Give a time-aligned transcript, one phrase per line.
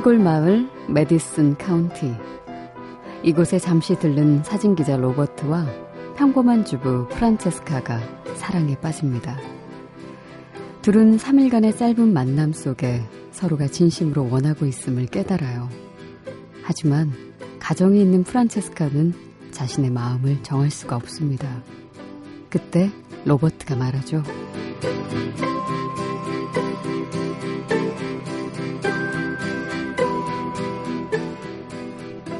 [0.00, 2.14] 시골 마을 메디슨 카운티.
[3.22, 5.66] 이곳에 잠시 들른 사진기자 로버트와
[6.16, 8.00] 평범한 주부 프란체스카가
[8.34, 9.36] 사랑에 빠집니다.
[10.80, 13.02] 둘은 3일간의 짧은 만남 속에
[13.32, 15.68] 서로가 진심으로 원하고 있음을 깨달아요.
[16.62, 17.12] 하지만
[17.58, 19.12] 가정이 있는 프란체스카는
[19.50, 21.62] 자신의 마음을 정할 수가 없습니다.
[22.48, 22.90] 그때
[23.26, 24.22] 로버트가 말하죠.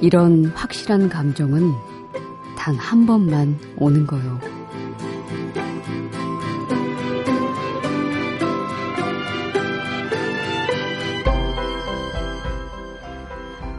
[0.00, 1.72] 이런 확실한 감정은
[2.56, 4.38] 단 한 번만 오는 거요.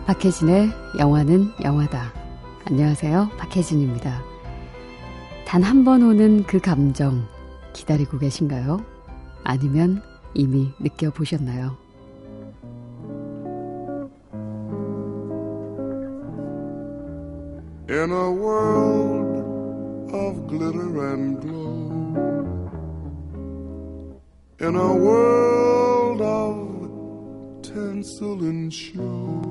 [0.06, 2.12] 박혜진의 영화는 영화다.
[2.66, 3.30] 안녕하세요.
[3.38, 4.22] 박혜진입니다.
[5.46, 7.26] 단 한 번 오는 그 감정
[7.74, 8.84] 기다리고 계신가요?
[9.44, 10.02] 아니면
[10.34, 11.78] 이미 느껴보셨나요?
[17.92, 19.36] In a world
[20.16, 21.92] of glitter and glow,
[24.66, 29.42] in a world of tinsel and show,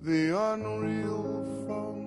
[0.00, 1.97] the unreal from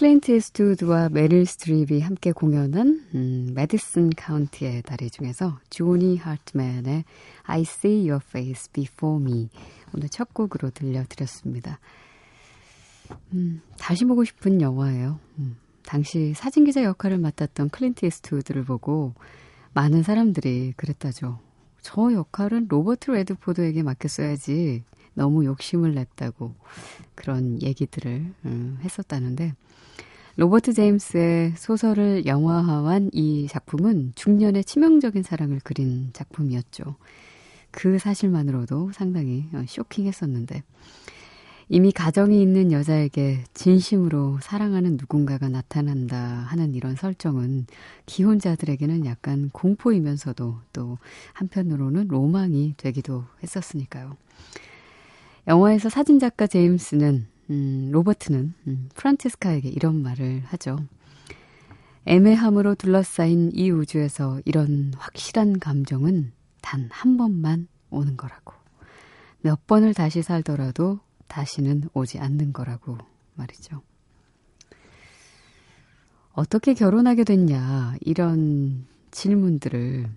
[0.00, 7.04] 클린트 이스트우드와 메릴 스트립이 함께 공연한 음, 메디슨 카운티의 다리 중에서 조니 하트맨의
[7.42, 9.50] I See Your Face Before Me
[9.94, 11.80] 오늘 첫 곡으로 들려드렸습니다.
[13.34, 15.20] 음, 다시 보고 싶은 영화예요.
[15.38, 19.12] 음, 당시 사진기자 역할을 맡았던 클린트 이스트우드를 보고
[19.74, 21.40] 많은 사람들이 그랬다죠.
[21.82, 24.82] 저 역할은 로버트 레드포드에게 맡겼어야지
[25.14, 26.54] 너무 욕심을 냈다고
[27.14, 29.54] 그런 얘기들을 음, 했었다는데
[30.36, 36.96] 로버트 제임스의 소설을 영화화한 이 작품은 중년의 치명적인 사랑을 그린 작품이었죠.
[37.70, 40.62] 그 사실만으로도 상당히 어, 쇼킹했었는데
[41.72, 47.66] 이미 가정이 있는 여자에게 진심으로 사랑하는 누군가가 나타난다 하는 이런 설정은
[48.06, 50.98] 기혼자들에게는 약간 공포이면서도 또
[51.34, 54.16] 한편으로는 로망이 되기도 했었으니까요.
[55.46, 60.78] 영화에서 사진작가 제임스는 음, 로버트는 음, 프란체스카에게 이런 말을 하죠.
[62.06, 68.54] 애매함으로 둘러싸인 이 우주에서 이런 확실한 감정은 단 한 번만 오는 거라고.
[69.40, 72.98] 몇 번을 다시 살더라도 다시는 오지 않는 거라고
[73.34, 73.82] 말이죠.
[76.32, 80.08] 어떻게 결혼하게 됐냐, 이런 질문들을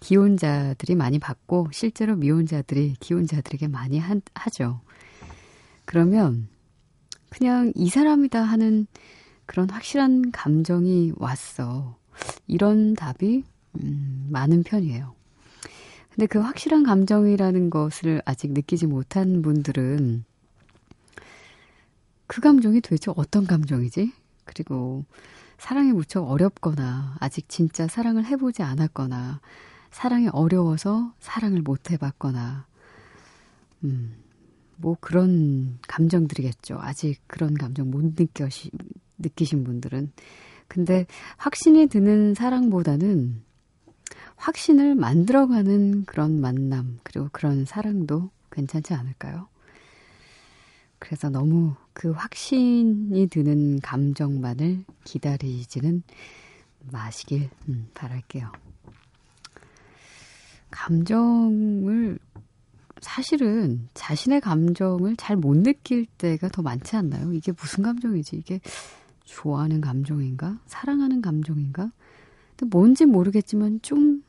[0.00, 4.80] 기혼자들이 많이 받고 실제로 미혼자들이 기혼자들에게 많이 하, 하죠.
[5.84, 6.48] 그러면
[7.28, 8.86] 그냥 이 사람이다 하는
[9.46, 11.96] 그런 확실한 감정이 왔어.
[12.46, 13.44] 이런 답이
[13.80, 15.14] 음, 많은 편이에요.
[16.10, 20.24] 근데 그 확실한 감정이라는 것을 아직 느끼지 못한 분들은
[22.26, 24.12] 그 감정이 도대체 어떤 감정이지?
[24.44, 25.04] 그리고
[25.58, 29.40] 사랑이 무척 어렵거나 아직 진짜 사랑을 해보지 않았거나
[29.90, 32.66] 사랑이 어려워서 사랑을 못 해봤거나
[33.84, 34.16] 음,
[34.76, 36.78] 뭐 그런 감정들이겠죠.
[36.80, 38.70] 아직 그런 감정 못 느껴시,
[39.18, 40.12] 느끼신 분들은.
[40.68, 41.06] 근데
[41.36, 43.42] 확신이 드는 사랑보다는
[44.36, 49.48] 확신을 만들어가는 그런 만남, 그리고 그런 사랑도 괜찮지 않을까요?
[50.98, 56.02] 그래서 너무 그 확신이 드는 감정만을 기다리지는
[56.90, 58.52] 마시길 음, 바랄게요.
[60.70, 62.18] 감정을
[63.00, 67.32] 사실은 자신의 감정을 잘 못 느낄 때가 더 많지 않나요?
[67.32, 68.36] 이게 무슨 감정이지?
[68.36, 68.60] 이게
[69.24, 70.58] 좋아하는 감정인가?
[70.66, 71.92] 사랑하는 감정인가?
[72.70, 74.22] 뭔지 모르겠지만 좀,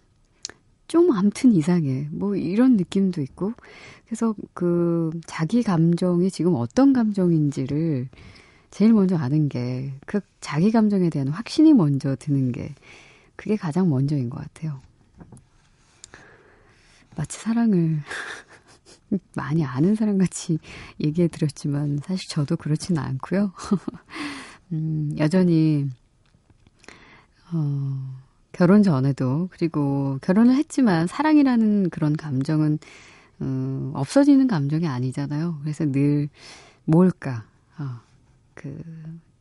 [0.88, 2.08] 좀 암튼 이상해.
[2.12, 3.54] 뭐 이런 느낌도 있고.
[4.06, 8.08] 그래서 그 자기 감정이 지금 어떤 감정인지를
[8.72, 12.74] 제일 먼저 아는 게 그 자기 감정에 대한 확신이 먼저 드는 게
[13.36, 14.82] 그게 가장 먼저인 것 같아요.
[17.16, 18.00] 마치 사랑을
[19.36, 20.60] 많이 아는 사람 같이
[21.00, 23.52] 얘기해 드렸지만 사실 저도 그렇지는 않고요.
[24.72, 25.90] 음, 여전히
[27.54, 28.22] 어,
[28.52, 32.80] 결혼 전에도 그리고 결혼을 했지만 사랑이라는 그런 감정은
[33.40, 35.60] 어, 없어지는 감정이 아니잖아요.
[35.62, 36.30] 그래서 늘
[36.86, 37.46] 뭘까
[37.78, 38.00] 어,
[38.54, 38.82] 그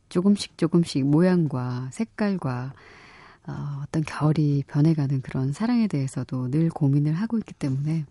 [0.09, 2.73] 조금씩 조금씩 모양과 색깔과
[3.47, 8.05] 어, 어떤 결이 변해가는 그런 사랑에 대해서도 늘 고민을 하고 있기 때문에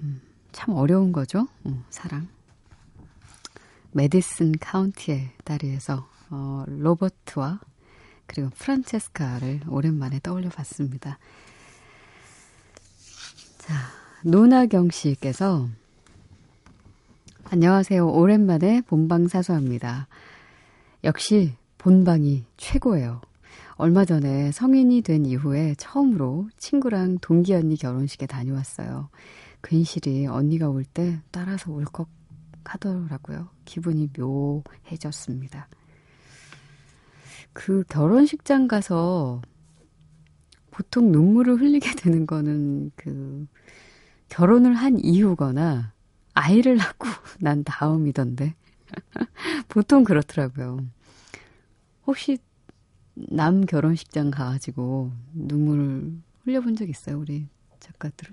[0.00, 0.20] 음,
[0.52, 1.46] 참 어려운 거죠.
[1.64, 2.28] 어, 사랑.
[3.92, 7.60] 메디슨 카운티의 다리에서 어, 로버트와
[8.26, 11.18] 그리고 프란체스카를 오랜만에 떠올려 봤습니다.
[13.58, 13.74] 자,
[14.22, 15.68] 노나경 씨께서
[17.48, 18.08] 안녕하세요.
[18.08, 20.08] 오랜만에 본방 사수합니다.
[21.04, 21.54] 역시
[21.86, 23.20] 본방이 최고예요.
[23.76, 29.08] 얼마 전에 성인이 된 이후에 처음으로 친구랑 동기 언니 결혼식에 다녀왔어요.
[29.62, 32.08] 괜시리 언니가 올 때 따라서 울컥
[32.64, 33.50] 하더라고요.
[33.66, 35.68] 기분이 묘해졌습니다.
[37.52, 39.40] 그 결혼식장 가서
[40.72, 43.46] 보통 눈물을 흘리게 되는 거는 그
[44.28, 45.92] 결혼을 한 이후거나
[46.34, 47.06] 아이를 낳고
[47.38, 48.56] 난 다음이던데.
[49.68, 50.80] 보통 그렇더라고요.
[52.06, 52.38] 혹시
[53.14, 56.12] 남 결혼식장 가가지고 눈물을
[56.44, 57.48] 흘려본 적 있어요, 우리
[57.80, 58.32] 작가들은?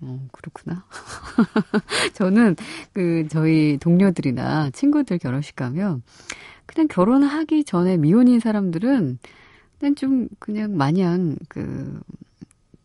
[0.00, 0.84] 어, 그렇구나.
[2.14, 2.56] 저는
[2.92, 6.02] 그 저희 동료들이나 친구들 결혼식 가면
[6.66, 9.18] 그냥 결혼하기 전에 미혼인 사람들은
[9.78, 12.00] 그냥 좀 그냥 마냥 그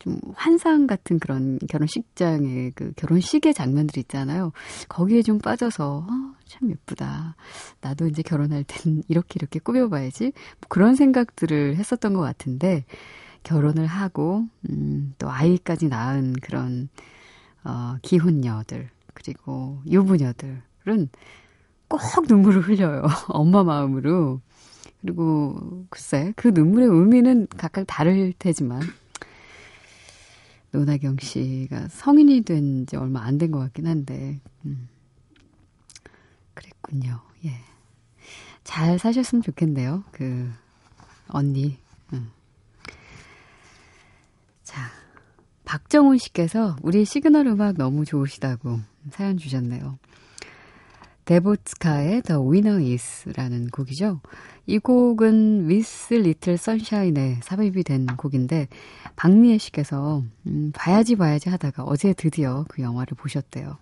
[0.07, 4.53] 좀 환상 같은 그런 결혼식장의 그 결혼식의 장면들 있잖아요.
[4.87, 7.35] 거기에 좀 빠져서 어, 참 예쁘다.
[7.81, 10.23] 나도 이제 결혼할 땐 이렇게 이렇게 꾸며봐야지.
[10.23, 12.85] 뭐 그런 생각들을 했었던 것 같은데
[13.43, 16.87] 결혼을 하고 음, 또 아이까지 낳은 그런
[17.65, 21.09] 어, 기혼녀들 그리고 유부녀들은
[21.89, 23.03] 꼭 눈물을 흘려요.
[23.27, 24.39] 엄마 마음으로.
[25.01, 28.81] 그리고 글쎄 그 눈물의 의미는 각각 다를 테지만
[30.71, 34.87] 노나경 씨가 성인이 된 지 얼마 안 된 것 같긴 한데, 음.
[36.53, 37.21] 그랬군요.
[37.45, 37.53] 예.
[38.63, 40.03] 잘 사셨으면 좋겠네요.
[40.11, 40.51] 그,
[41.29, 41.77] 언니.
[42.13, 42.31] 음.
[44.63, 44.89] 자,
[45.65, 48.79] 박정훈 씨께서 우리 시그널 음악 너무 좋으시다고
[49.11, 49.97] 사연 주셨네요.
[51.27, 54.21] 데보츠카의 The Winner Is라는 곡이죠.
[54.65, 58.69] 이 곡은 미스 리틀 선샤인에 삽입이 된 곡인데
[59.17, 63.77] 박미애 씨께서 음, 봐야지 봐야지 하다가 어제 드디어 그 영화를 보셨대요.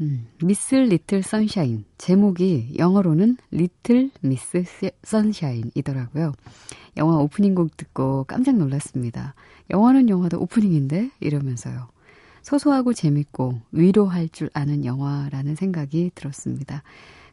[0.00, 4.64] 음, 미스 리틀 선샤인 제목이 영어로는 리틀 미스
[5.02, 6.32] 선샤인이더라고요.
[6.96, 9.34] 영화 오프닝 곡 듣고 깜짝 놀랐습니다.
[9.70, 11.88] 영화는 영화도 오프닝인데 이러면서요.
[12.46, 16.84] 소소하고 재밌고 위로할 줄 아는 영화라는 생각이 들었습니다.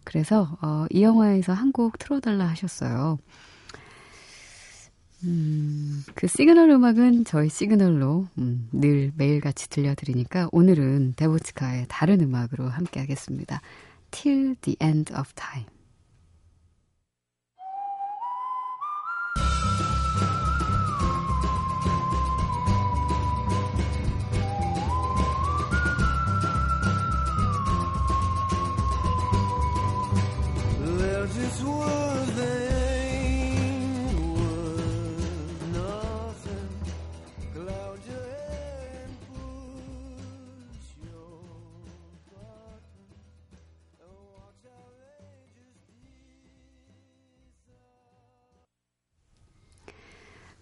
[0.03, 3.19] 그래서 어, 이 영화에서 한 곡 틀어달라 하셨어요.
[5.23, 12.99] 음, 그 시그널 음악은 저희 시그널로 음, 늘 매일같이 들려드리니까 오늘은 데보츠카의 다른 음악으로 함께
[12.99, 13.61] 하겠습니다.
[14.11, 15.72] Till the End of Time.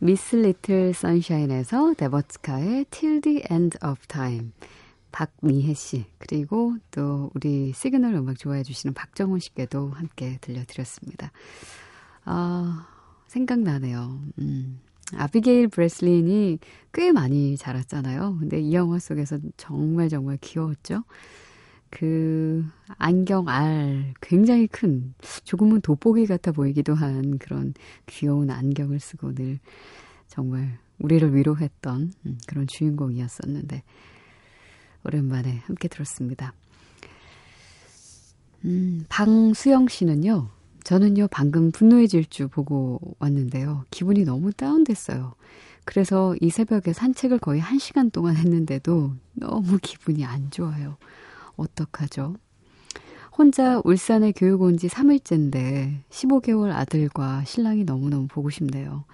[0.03, 4.51] 미스 리틀 선샤인에서 DeVotchKa의 Till the End of Time
[5.11, 11.31] 박미혜 씨 그리고 또 우리 시그널 음악 좋아해 주시는 박정훈 씨께도 함께 들려드렸습니다.
[12.25, 12.87] 아
[13.27, 14.19] 생각나네요.
[14.39, 14.79] 음,
[15.13, 16.57] 아비게일 브레슬린이
[16.93, 18.37] 꽤 많이 자랐잖아요.
[18.39, 21.03] 근데 이 영화 속에서 정말 정말 귀여웠죠.
[21.91, 22.65] 그
[22.97, 27.73] 안경 알 굉장히 큰 조금은 돋보기 같아 보이기도 한 그런
[28.07, 29.59] 귀여운 안경을 쓰고 늘
[30.27, 33.83] 정말 우리를 위로했던 음, 그런 주인공이었었는데
[35.03, 36.53] 오랜만에 함께 들었습니다.
[38.65, 40.49] 음, 방수영 씨는요.
[40.83, 43.85] 저는요 방금 분노의 질주 보고 왔는데요.
[43.91, 45.35] 기분이 너무 다운됐어요.
[45.83, 50.97] 그래서 이 새벽에 산책을 거의 한 시간 동안 했는데도 너무 기분이 안 좋아요.
[51.61, 52.35] 어떡하죠?
[53.37, 59.05] 혼자 울산에 교육 온 지 3일째인데 15개월 아들과 신랑이 너무너무 보고 싶네요.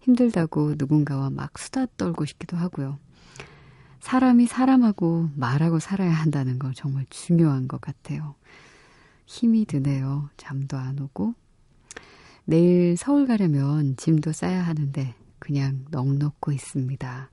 [0.00, 2.98] 힘들다고 누군가와 막 수다 떨고 싶기도 하고요.
[4.00, 8.34] 사람이 사람하고 말하고 살아야 한다는 거 정말 중요한 것 같아요.
[9.26, 10.30] 힘이 드네요.
[10.36, 11.34] 잠도 안 오고.
[12.46, 17.30] 내일 서울 가려면 짐도 싸야 하는데 그냥 넋놓고 있습니다.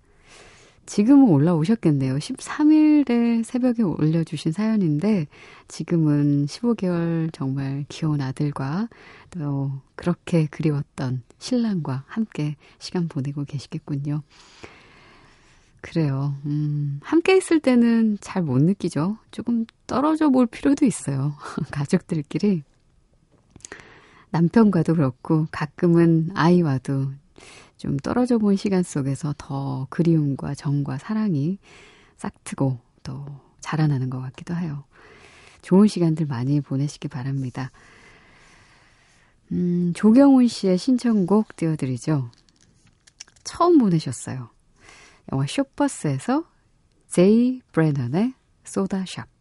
[0.87, 2.15] 지금은 올라오셨겠네요.
[2.15, 5.27] 13일에 새벽에 올려주신 사연인데,
[5.67, 8.87] 지금은 15개월 정말 귀여운 아들과
[9.29, 14.23] 또 그렇게 그리웠던 신랑과 함께 시간 보내고 계시겠군요.
[15.81, 16.35] 그래요.
[16.45, 19.17] 음, 함께 있을 때는 잘 못 느끼죠.
[19.31, 21.35] 조금 떨어져 볼 필요도 있어요.
[21.69, 22.63] 가족들끼리.
[24.29, 27.11] 남편과도 그렇고, 가끔은 아이와도
[27.77, 31.59] 좀 떨어져 본 시간 속에서 더 그리움과 정과 사랑이
[32.17, 33.25] 싹트고 또
[33.59, 34.83] 자라나는 것 같기도 해요.
[35.61, 37.71] 좋은 시간들 많이 보내시기 바랍니다.
[39.51, 42.31] 음, 조경훈 씨의 신청곡 띄워드리죠.
[43.43, 44.49] 처음 보내셨어요.
[45.31, 46.43] 영화 쇼버스에서
[47.09, 49.36] 제이 브레넌의 소다샵.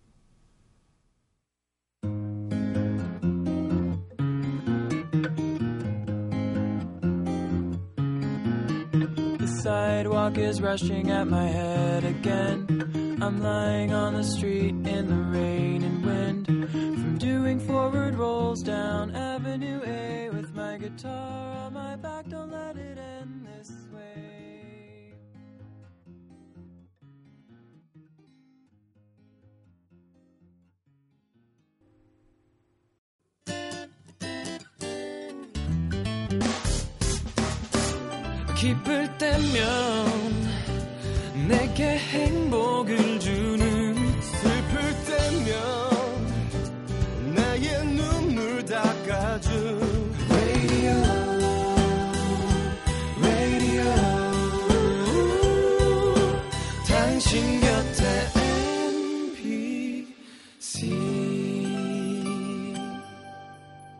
[9.66, 13.18] Sidewalk is rushing at my head again.
[13.20, 16.46] I'm lying on the street in the rain and wind.
[16.46, 22.28] From doing forward rolls down Avenue A with my guitar on my back.
[22.28, 22.95] Don't let it
[38.66, 39.46] 기쁠 때면
[41.46, 43.45] 내게 행복을 주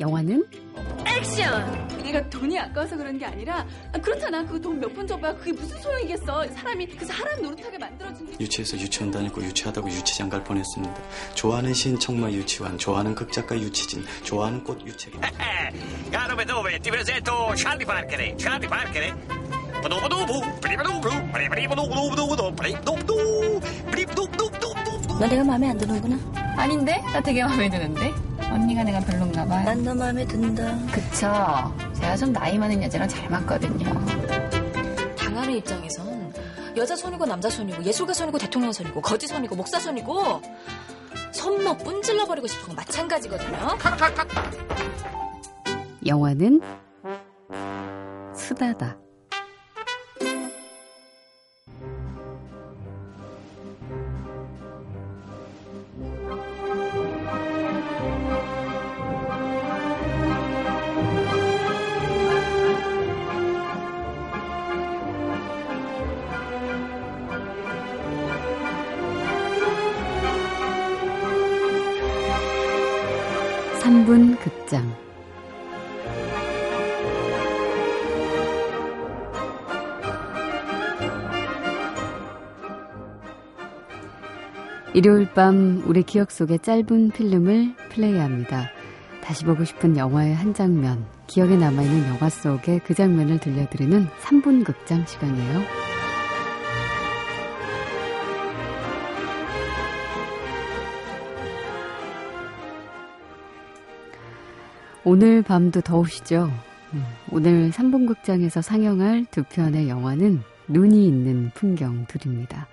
[0.00, 0.44] 영화는
[1.06, 1.86] 액션!
[2.02, 4.44] 내가 돈이 아까워서 그런 게 아니라 아, 그렇잖아.
[4.46, 5.34] 그 돈 몇 푼 줘봐.
[5.36, 6.46] 그게 무슨 소용이겠어.
[6.54, 8.36] 사람이 그 사람 노릇하게 만들어준 게.
[8.44, 10.94] 유치해서 유치원 다니고 유치하다고 유치장 갈 뻔했습니다.
[11.34, 15.18] 좋아하는 시인 청마 유치환, 좋아하는 극작가 유치진, 좋아하는 꽃 유채기.
[16.12, 19.16] Caro dove ti presento Charlie Parker, Charlie Parker.
[25.18, 26.18] 너 내가 마음에 안 드는구나.
[26.56, 27.00] 아닌데?
[27.12, 28.12] 나 되게 마음에 드는데?
[28.50, 29.64] 언니가 내가 별론가 봐요.
[29.64, 30.76] 난너 마음에 든다.
[30.92, 31.74] 그쵸.
[31.94, 33.84] 제가 좀 나이 많은 여자랑 잘 맞거든요.
[35.16, 36.32] 당하는 입장에선
[36.76, 40.42] 여자 손이고 남자 손이고 예술가 손이고 대통령 손이고 거지 손이고 목사 손이고
[41.32, 43.78] 손목 뿜질러 버리고 싶은 건 마찬가지거든요.
[46.04, 46.60] 영화는
[48.34, 48.98] 수다다.
[84.96, 88.70] 일요일 밤 우리 기억 속의 짧은 필름을 플레이합니다.
[89.22, 95.04] 다시 보고 싶은 영화의 한 장면, 기억에 남아있는 영화 속의 그 장면을 들려드리는 3분 극장
[95.04, 95.60] 시간이에요.
[105.04, 106.50] 오늘 밤도 더우시죠?
[106.94, 112.66] 음, 오늘 3분 극장에서 상영할 두 편의 영화는 눈이 있는 풍경들입니다.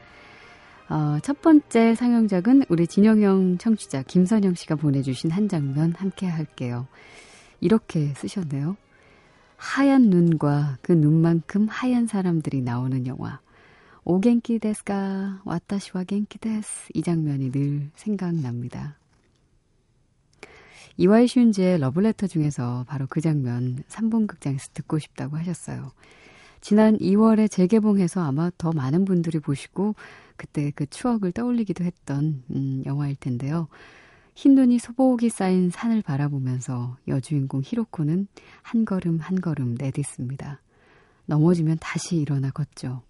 [0.90, 6.88] 어, 첫 번째 상영작은 우리 진영형 청취자 김선영 씨가 보내주신 한 장면 함께 할게요.
[7.62, 8.76] 이렇게 쓰셨네요.
[9.56, 13.40] 하얀 눈과 그 눈만큼 하얀 사람들이 나오는 영화.
[14.04, 18.98] お元気ですか 私は元気です 이 장면이 늘 생각납니다.
[20.98, 25.92] 이와이 슌지의 러브레터 중에서 바로 그 장면 3분 극장에서 듣고 싶다고 하셨어요.
[26.60, 29.96] 지난 2월에 재개봉해서 아마 더 많은 분들이 보시고
[30.36, 33.68] 그때 그 추억을 떠올리기도 했던 음, 영화일 텐데요.
[34.36, 38.28] 흰눈이 소복이 쌓인 산을 바라보면서 여주인공 히로코는
[38.62, 40.62] 한 걸음 한 걸음 내딛습니다.
[41.26, 43.04] 넘어지면 다시 일어나 걷죠.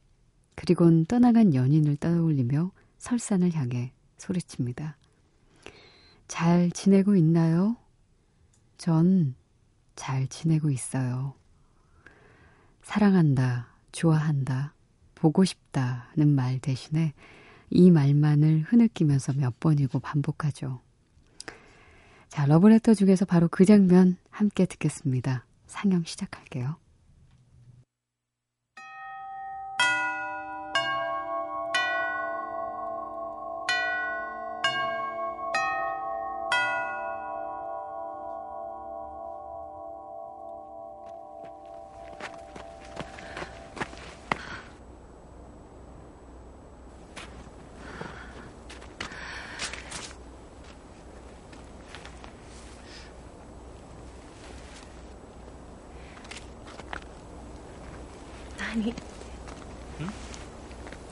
[0.56, 4.98] 그리곤 떠나간 연인을 떠올리며 설산을 향해 소리칩니다.
[6.28, 7.78] 잘 지내고 있나요?
[8.78, 9.36] 전
[9.96, 11.34] 잘 지내고 있어요.
[12.82, 14.74] 사랑한다, 좋아한다,
[15.24, 17.14] 보고 싶다는 말 대신에
[17.70, 20.82] 이 말만을 흐느끼면서 몇 번이고 반복하죠.
[22.28, 25.46] 자, 러브레터 중에서 바로 그 장면 함께 듣겠습니다.
[25.68, 26.76] 상영 시작할게요.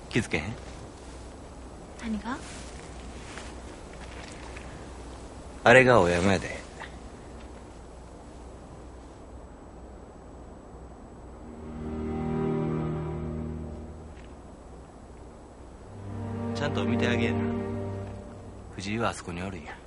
[0.09, 0.43] 気づけへん？
[2.01, 2.37] 何が？
[5.63, 6.59] あれがお山やで。
[16.55, 17.37] ちゃんと見てあげえな。
[18.75, 19.80] 藤井はあそこにおるんや。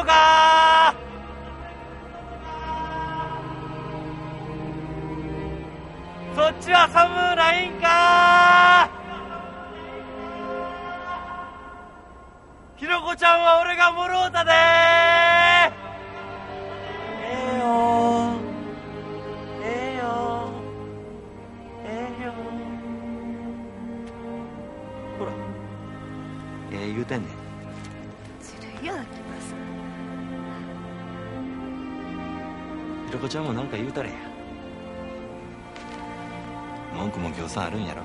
[0.00, 0.94] のか。
[6.34, 8.90] そっちは寒ないんか。
[12.76, 15.19] ひろこちゃんは俺がもろうたで。
[33.30, 34.14] ちゃんも何か言うたれや
[36.92, 38.02] 文句もぎょうさんあるんやろ？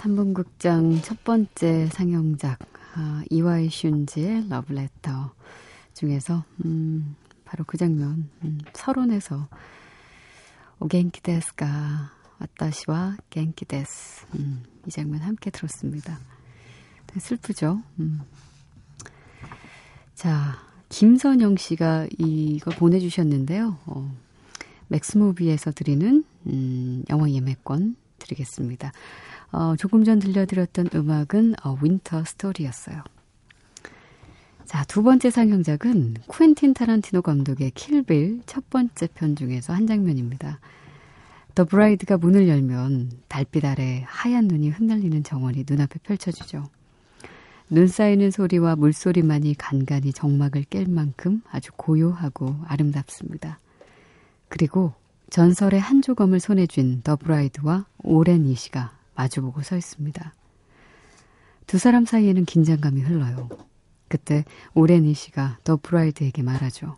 [0.00, 2.58] 3분극장 첫 번째 상영작
[2.94, 5.34] 아, 이와이 슌지의 러브레터
[5.92, 9.46] 중에서 음, 바로 그 장면 음, 서론에서
[10.80, 11.66] 오겐키데스가
[12.38, 16.18] 왔다시와 겐키데스 음, 이 장면 함께 들었습니다.
[17.18, 17.82] 슬프죠.
[17.98, 18.22] 음.
[20.14, 20.56] 자
[20.88, 23.76] 김선영 씨가 이거 보내주셨는데요.
[23.84, 24.16] 어,
[24.88, 28.92] 맥스무비에서 드리는 음, 영화 예매권 드리겠습니다.
[29.52, 33.02] 어, 조금 전 들려드렸던 음악은 어, Winter Story였어요.
[34.64, 40.60] 자, 두 번째 상영작은 쿠엔틴 타란티노 감독의 킬빌 첫 번째 편 중에서 한 장면입니다.
[41.56, 46.68] The Bride가 문을 열면 달빛 아래 하얀 눈이 흩날리는 정원이 눈앞에 펼쳐지죠.
[47.68, 53.58] 눈 쌓이는 소리와 물소리만이 간간히 적막을 깰 만큼 아주 고요하고 아름답습니다.
[54.48, 54.92] 그리고
[55.30, 60.34] 전설의 한 조검을 손에 쥔 더 브라이드와 오렌 이시가 마주보고 서 있습니다.
[61.66, 63.48] 두 사람 사이에는 긴장감이 흘러요.
[64.08, 66.96] 그때 오렌이 씨가 더 브라이드에게 말하죠.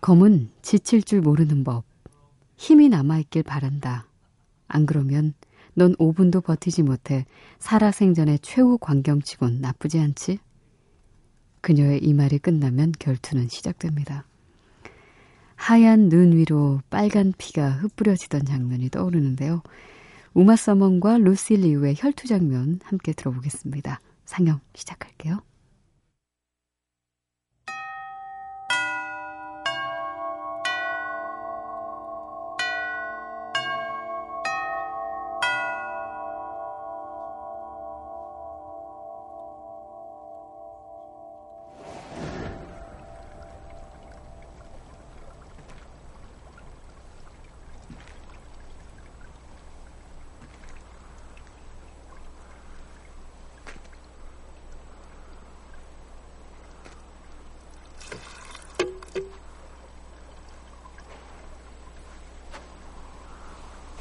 [0.00, 1.84] 검은 지칠 줄 모르는 법.
[2.56, 4.06] 힘이 남아있길 바란다.
[4.68, 5.34] 안 그러면
[5.74, 7.24] 넌 5분도 버티지 못해
[7.58, 10.38] 살아생전의 최후 광경치곤 나쁘지 않지?
[11.62, 14.26] 그녀의 이 말이 끝나면 결투는 시작됩니다.
[15.56, 19.62] 하얀 눈 위로 빨간 피가 흩뿌려지던 장면이 떠오르는데요.
[20.34, 24.00] 우마 서먼과 루시 리우의 혈투 장면 함께 들어보겠습니다.
[24.24, 25.40] 상영 시작할게요.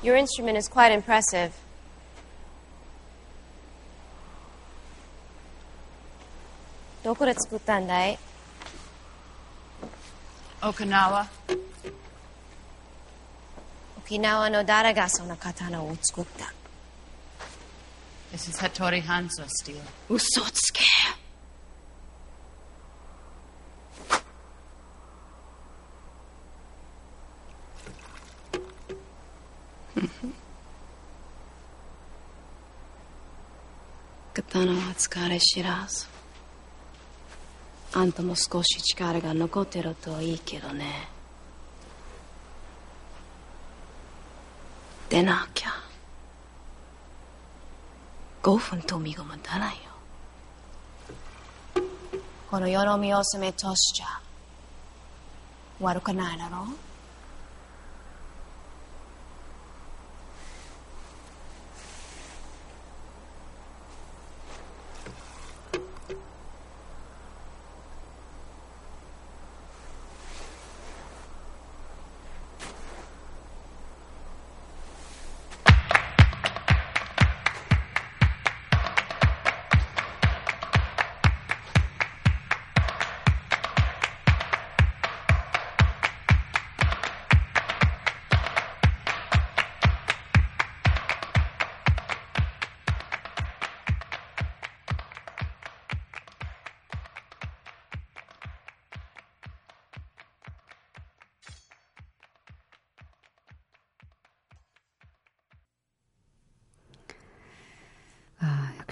[0.03, 1.53] Your instrument is quite impressive.
[10.61, 11.27] Okinawa.
[14.01, 16.49] Okinawa no dara ga sonna katana wo tsukutta?
[18.31, 19.81] This is Hattori Hanzo steel.
[20.09, 20.72] Usotsuke.
[34.33, 36.07] 刀は疲れ知らず
[37.93, 38.11] あん。
[38.11, 41.07] たも少し力が残ってるといいけどね
[45.09, 45.69] でなきゃ
[48.41, 49.81] 5分とみがもたないよ
[52.49, 54.19] この世の見おすめとしちゃ
[55.79, 56.92] 悪くないだろう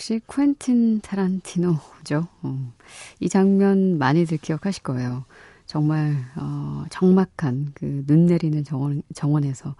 [0.02, 2.28] 역시 쿠엔틴 타란티노죠.
[2.42, 2.74] 어,
[3.20, 5.26] 이 장면 많이들 기억하실 거예요.
[5.68, 9.76] 정말 어, 정막한 그 눈 내리는 정원, 정원에서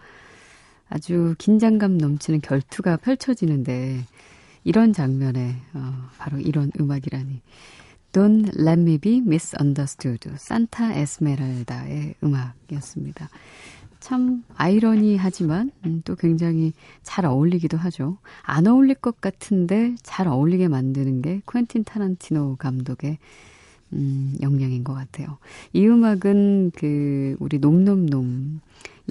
[0.90, 4.06] 아주 긴장감 넘치는 결투가 펼쳐지는데
[4.64, 7.42] 이런 장면에 어, 바로 이런 음악이라니.
[8.12, 13.28] Don't Let Me Be Misunderstood, 산타 에스메랄다의 음악이었습니다.
[14.02, 18.18] 참 아이러니하지만 음, 또 굉장히 잘 어울리기도 하죠.
[18.42, 23.20] 안 어울릴 것 같은데 잘 어울리게 만드는 게 쿠엔틴 타란티노 감독의
[23.94, 25.38] 음, 역량인 것 같아요.
[25.72, 28.60] 이 음악은 그 우리 놈놈놈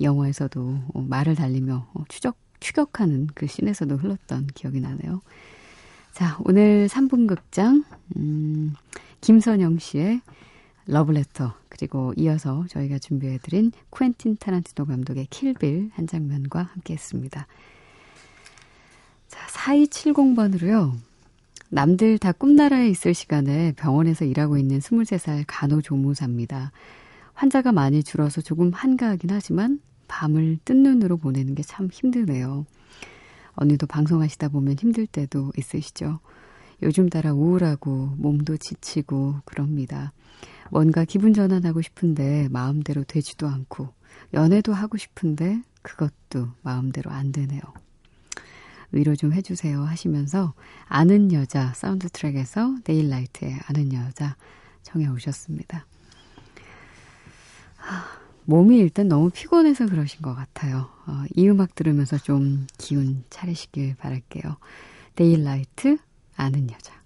[0.02, 5.22] 영화에서도 어, 말을 달리며 어, 추적 추격하는 그 씬에서도 흘렀던 기억이 나네요.
[6.12, 7.84] 자, 오늘 3분 극장
[8.16, 8.74] 음,
[9.20, 10.20] 김선영 씨의
[10.86, 17.46] 러브레터 그리고 이어서 저희가 준비해드린 쿠엔틴 타란티노 감독의 킬빌 한 장면과 함께 했습니다.
[19.28, 20.94] 자, 4270번으로요.
[21.68, 26.72] 남들 다 꿈나라에 있을 시간에 병원에서 일하고 있는 23살 간호조무사입니다.
[27.34, 32.66] 환자가 많이 줄어서 조금 한가하긴 하지만 밤을 뜬 눈으로 보내는 게 참 힘드네요.
[33.52, 36.18] 언니도 방송하시다 보면 힘들 때도 있으시죠?
[36.82, 40.12] 요즘 따라 우울하고 몸도 지치고 그럽니다.
[40.70, 43.92] 뭔가 기분 전환하고 싶은데 마음대로 되지도 않고
[44.32, 47.60] 연애도 하고 싶은데 그것도 마음대로 안 되네요.
[48.92, 50.54] 위로 좀 해주세요 하시면서
[50.86, 54.36] 아는 여자 사운드 트랙에서 데이라이트의 아는 여자
[54.82, 55.86] 청해 오셨습니다.
[57.76, 58.04] 하,
[58.44, 60.88] 몸이 일단 너무 피곤해서 그러신 것 같아요.
[61.06, 64.56] 어, 이 음악 들으면서 좀 기운 차리시길 바랄게요.
[65.14, 65.98] 데이라이트
[66.40, 66.99] 아는 여자.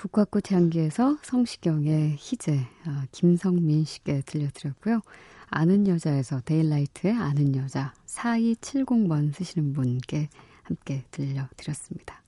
[0.00, 5.02] 국화꽃 향기에서 성시경의 희재, 어, 김성민 씨께 들려드렸고요.
[5.50, 10.30] 아는 여자에서 데일라이트의 아는 여자 4270번 쓰시는 분께
[10.62, 12.19] 함께 들려드렸습니다.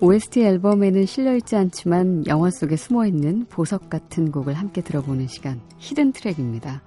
[0.00, 6.82] OST 앨범에는 실려있지 않지만 영화 속에 숨어있는 보석 같은 곡을 함께 들어보는 시간, 히든 트랙입니다.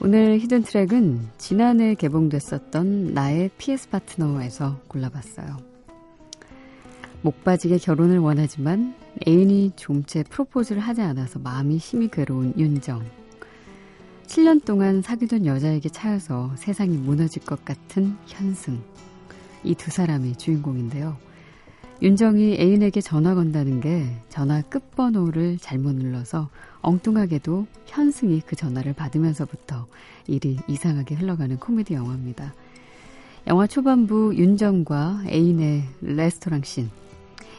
[0.00, 5.58] 오늘 히든 트랙은 지난해 개봉됐었던 나의 PS 파트너에서 골라봤어요.
[7.20, 8.96] 목 빠지게 결혼을 원하지만
[9.28, 13.04] 애인이 좀채 프로포즈를 하지 않아서 마음이 심히 괴로운 윤정.
[14.26, 18.82] 7년 동안 사귀던 여자에게 차여서 세상이 무너질 것 같은 현승.
[19.62, 21.16] 이 두 사람이 주인공인데요.
[22.02, 26.48] 윤정이 애인에게 전화 건다는 게 전화 끝번호를 잘못 눌러서
[26.80, 29.86] 엉뚱하게도 현승이 그 전화를 받으면서부터
[30.26, 32.54] 일이 이상하게 흘러가는 코미디 영화입니다.
[33.46, 36.90] 영화 초반부 윤정과 애인의 레스토랑 씬.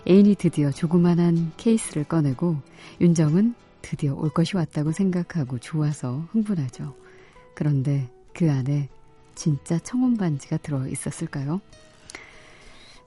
[0.09, 2.57] 애인이 드디어 조그만한 케이스를 꺼내고
[2.99, 6.93] 윤정은 드디어 올 것이 왔다고 생각하고 좋아서 흥분하죠.
[7.55, 8.89] 그런데 그 안에
[9.35, 11.61] 진짜 청혼 반지가 들어 있었을까요?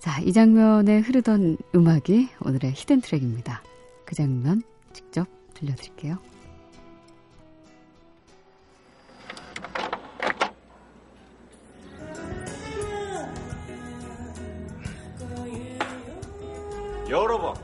[0.06, 3.60] 자, 이 장면에 흐르던 음악이 오늘의 hidden track입니다.
[4.04, 6.16] 그 장면 직접 들려드릴게요.
[17.08, 17.54] 열어봐.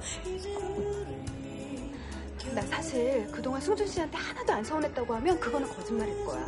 [2.57, 6.44] 나 사실 그동안 승준 씨한테 하나도 안 서운했다고 하면 그거는 거짓말일 거야.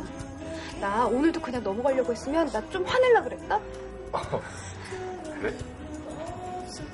[0.81, 3.59] 나 오늘도 그냥 넘어가려고 했으면 나 좀 화낼라 그랬다?
[5.39, 5.55] 그래?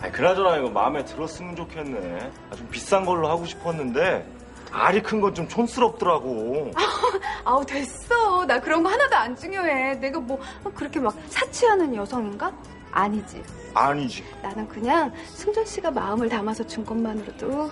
[0.01, 2.31] 아니, 그나저나 이거 마음에 들었으면 좋겠네.
[2.51, 4.25] 아, 좀 비싼 걸로 하고 싶었는데,
[4.71, 6.71] 알이 큰 건 좀 촌스럽더라고.
[7.43, 8.45] 아우 됐어.
[8.45, 9.95] 나 그런 거 하나도 안 중요해.
[9.95, 10.39] 내가 뭐
[10.73, 12.51] 그렇게 막 사치하는 여성인가?
[12.91, 13.43] 아니지.
[13.73, 14.23] 아니지.
[14.41, 17.69] 나는 그냥 승준 씨가 마음을 담아서 준 것만으로도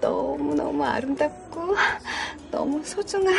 [0.00, 1.74] 너무너무 아름답고
[2.50, 3.34] 너무 소중한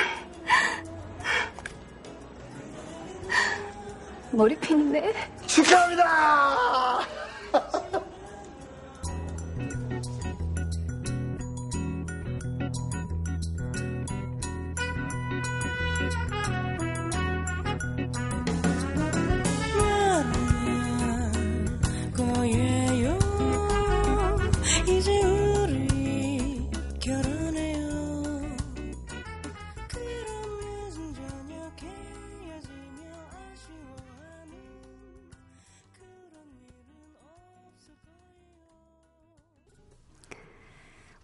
[4.31, 5.13] 머리핀이네.
[5.45, 6.99] 축하합니다!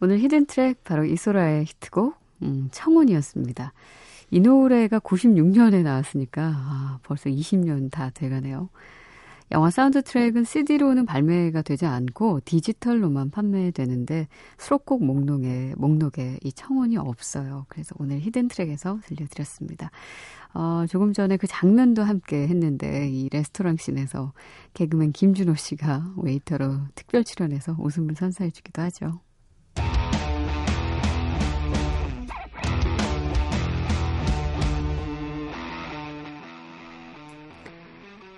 [0.04, 3.72] 오늘 hidden track 바로 이소라의 히트곡 음, 청혼이었습니다.
[4.32, 8.68] 이 노래가 96년에 나왔으니까 아, 벌써 20년 다 돼가네요.
[9.52, 17.66] 영화 사운드 트랙은 CD로는 발매가 되지 않고 디지털로만 판매되는데 수록곡 목록에, 목록에 이 청혼이 없어요.
[17.70, 19.90] 그래서 오늘 hidden track에서 들려드렸습니다.
[20.54, 24.34] 어, 조금 전에 그 장면도 함께 했는데 이 레스토랑 씬에서
[24.74, 29.22] 개그맨 김준호 씨가 웨이터로 특별 출연해서 웃음을 선사해 주기도 하죠.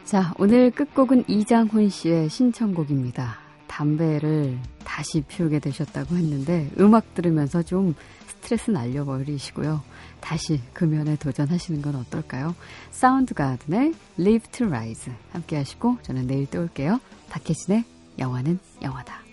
[0.06, 3.40] 자, 오늘 끝곡은 이장훈 씨의 신청곡입니다.
[3.66, 7.96] 담배를 다시 피우게 되셨다고 했는데 음악 들으면서 좀
[8.28, 9.82] 스트레스 날려버리시고요.
[10.22, 12.56] 다시 금연에 도전하시는 건 어떨까요?
[12.92, 17.00] 사운드 가든의 Live to Rise 함께 하시고 저는 내일 또 올게요.
[17.30, 17.84] 박혜진의
[18.20, 19.25] 영화는 영화다.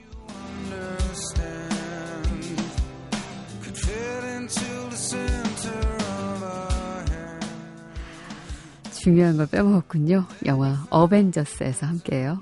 [9.02, 10.26] 중요한 걸 빼먹었군요.
[10.46, 12.40] 영화 어벤져스에서 함께해요.